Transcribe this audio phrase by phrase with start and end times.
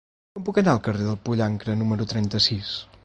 [0.37, 2.73] Com puc anar al carrer del Pollancre número trenta-sis?